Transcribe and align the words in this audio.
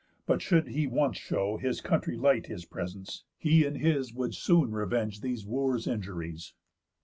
But 0.25 0.41
should 0.41 0.69
he 0.69 0.87
once 0.87 1.17
show 1.17 1.57
His 1.57 1.79
country 1.79 2.17
light 2.17 2.47
his 2.47 2.65
presence, 2.65 3.23
he 3.37 3.65
and 3.67 3.77
his 3.77 4.15
Would 4.15 4.33
soon 4.33 4.71
revenge 4.71 5.21
these 5.21 5.45
Wooers' 5.45 5.85
injuries." 5.85 6.55